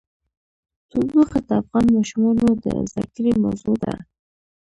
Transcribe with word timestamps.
تودوخه 0.89 1.39
د 1.47 1.49
افغان 1.61 1.85
ماشومانو 1.95 2.47
د 2.63 2.65
زده 2.89 3.03
کړې 3.13 3.31
موضوع 3.43 3.75
ده. 3.83 3.93